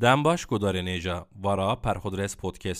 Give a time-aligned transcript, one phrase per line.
[0.00, 1.76] dembaş gudarêja neca, vara
[2.40, 2.74] Podk e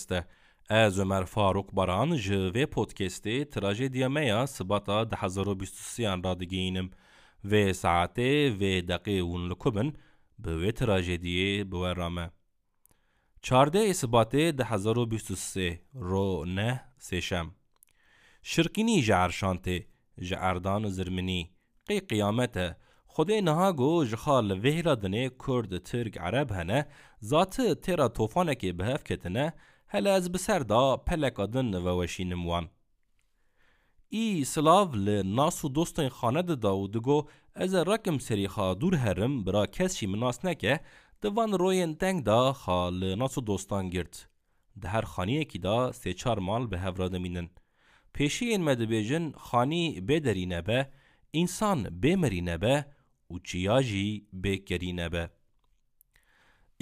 [0.69, 6.91] ez ömer Faruk baran ji vê Podkê meya sibata 2021 yan radinim
[7.45, 9.93] vê saatê vê deqî ûn bu kubin
[10.39, 12.29] bi vê tiraeddiyê biwer de e.
[13.41, 13.89] Çardy
[16.01, 17.49] ro ne sêşem.
[18.43, 21.49] Şirkkinî ji errşantê ji Erdanzirminî
[21.87, 22.75] qî qiyamet e,
[23.15, 26.79] Xwedê niha ku ji xal vê hêla dinê Kurd, Tirk, Ereb hene,
[27.31, 29.45] zatî têra tofanekê bi hev ketine,
[29.93, 32.65] hele ez bi ser da peleka din veweşînim wan.
[34.23, 37.17] Î silav li nas û dostên xane dida û digo
[37.63, 40.79] ez e rekim serî xa dûr herim bira kes jî min nas neke,
[41.21, 44.27] di van royên teng da xa li nas û dostan girt.
[44.81, 47.49] Di her xaniyekî da sê çar mal bi hevra dimînin.
[48.15, 50.79] Pêşiyên me dibêjin xanî bêderî nebe,
[51.33, 52.85] însan bêmerî nebe,
[53.33, 54.05] وچیا جی
[54.45, 55.23] بێکەرینە بە.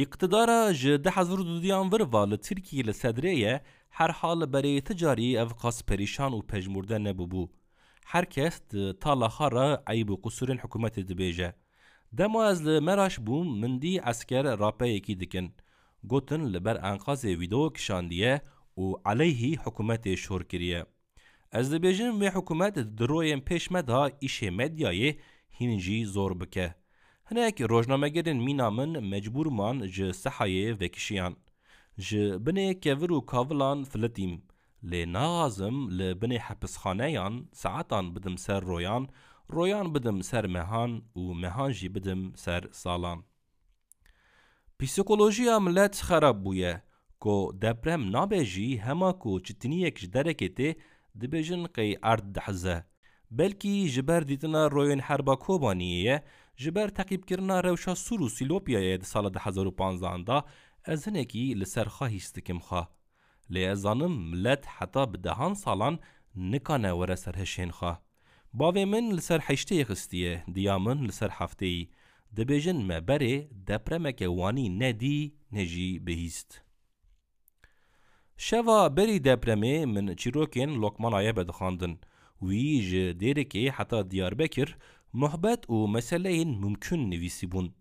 [0.03, 3.55] اقتدارە ji dehezir dudiyan virva li Tirkiyê li sedrê ye
[3.99, 7.49] herha li berê ti carî ev qas perîşan û pejmûrde nebûbû.
[8.05, 11.53] Her kes di talaxa re eyb û qusurên hikûmetê dibêje.
[12.17, 15.53] Dema ez li Meraş bûm min dî esker rapeyekî dikin.
[16.03, 18.33] Gotin li ber enqazê vîdeo kişandiye
[18.77, 18.83] û
[19.15, 20.81] eleyhî hikûmetê şor kiriye.
[21.59, 25.11] Ez dibêjim vê hikûmet di royên pêş me da îşê medyayê
[25.59, 26.67] hîn jî zor bike.
[27.31, 31.35] Hinekî rojnamegerên mîna min mecbûrman ji Sihayê vekişiyan.
[31.97, 34.33] Ji binê kevir û kavilan filitîm.
[34.89, 39.07] Lê naxazim li binê hepisxaneyan saetan bidim ser royan,
[39.55, 43.19] royan bidim ser mehan û mehan jî bidim ser salan.
[44.79, 46.81] Psikolojiya millet xerab bûye
[47.19, 50.69] ku deprem nabe jî hema ku çitiniyek ji derekê tê
[51.19, 52.88] dibêjin qey erd dihize.
[53.37, 56.17] بەلکی ژبەر دیتنە ڕۆیێن هەربا کۆبانیەیە
[56.63, 60.39] ژبەر تەقیبکردنا ڕێوشە سوور و سیلۆپیایە ساڵە 2015دا
[60.87, 62.81] ئەزنێکی لەسەر خاهیستکم خا
[63.53, 65.95] لێ ئەزانم ملەت حتا بدەهان ساڵان
[66.53, 67.93] نکانە وەرە سەر هەشێن خا
[68.59, 71.79] باوێ من لەسەر حیشتەیە خستیە دیا من لەسەر هەفتەی
[72.37, 73.35] دەبێژن مە بەرێ
[73.67, 75.19] دەپرەمەکە وانی نەدی
[75.55, 76.49] نەژی بهیست
[78.47, 81.93] شەوا بەری دەپرەمێ من چیرۆکێن لۆکمانایە بەدەخاندن
[82.41, 84.77] ويجي ديريكي حتى ديار بكر
[85.13, 87.71] محبت ومسالين ممكن نفيسيبون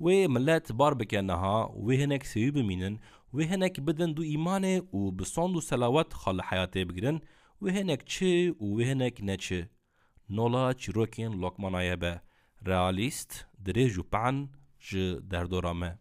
[0.00, 2.98] وملات باربكانها وهناك سيب مينن
[3.32, 7.18] وهناك بدن دو إيمانه وبصون دو سلاوات خال حياته بگرن
[7.60, 9.54] وهناك چه وهناك نچه
[10.30, 12.20] نولا چروكين لقمانايا به
[12.68, 13.32] realist
[13.66, 14.48] dirêj û pan
[14.80, 15.98] ji derdora me.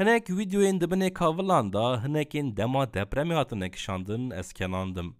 [0.00, 5.16] Hinek videoyên dibinê kavilan da hinekên dema depremê hatine kişandin ez kenandim.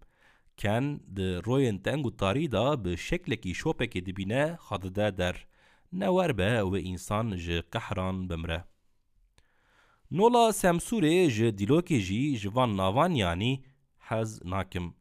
[0.61, 0.87] کن
[1.19, 5.37] د روین تنگ و تاری دا به شکلکی شوپکی دبینه خدده در
[6.03, 8.65] نور به و انسان جه قهران بمره.
[10.11, 13.53] نولا سمسوره جه دیلوکی جی جوان ناوان یعنی
[13.99, 14.93] حز ناکم.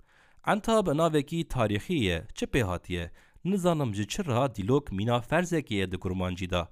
[0.45, 3.11] انتا به ناوکی تاریخیه چه پیهاتیه
[3.45, 6.69] نزانم جه چرا دیلوک مینا فرزکیه ده کرمانجی دا.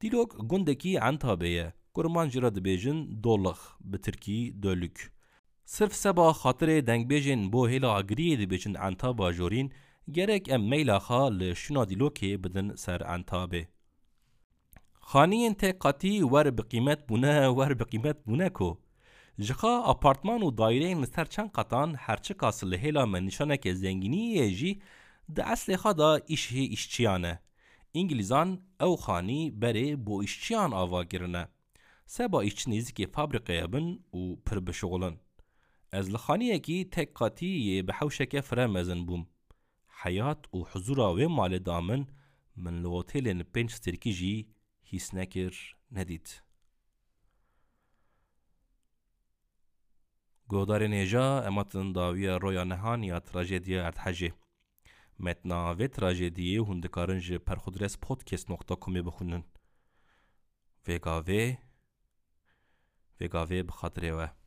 [0.00, 1.72] دیلوک گندکی انتا بیه.
[1.96, 4.98] کرمانجی را دبیجن دولخ به ترکی دولک.
[5.70, 9.72] صرف سبا خاطر دنگ بیجن بو هیلا آگریه دی بیجن انتا باجورین
[10.14, 13.68] گرک ام میلا خا لشنا دیلوکی بدن سر انتا به.
[14.92, 18.76] خانین ته قاتی ور بقیمت بونه ور بقیمت بونه کو.
[19.40, 24.82] جخا اپارتمان و دایره نستر چند قطان هرچه کاسل هیلا من نشانه که زنگینی جی
[25.36, 27.40] د اصل خدا ایشه ایشچیانه.
[27.94, 31.48] انگلیزان او خانی بره بو ایشچیان آوا گرنه.
[32.06, 35.16] سبا ایشچی نیزی که فابرقه بن و پر بشغلن.
[35.92, 39.24] Ez li xaniyekî tek qatiyê bi hewşeke fire mezin bûm.
[40.00, 42.02] Heyat û huzura wê malê da min
[42.56, 44.48] min li otelên pênc stirkî jî
[44.92, 46.42] hîs nekir nedît.
[50.48, 54.32] Godarên hêja em hatin dawiya roya nihan ya trajediya erdhejê.
[55.18, 59.44] Metna vê trajediyê hûn dikarin ji perxudrespodcast.comê bixwînin.
[60.86, 61.56] Vegavê
[63.20, 64.37] Vegavê bi xatirê we.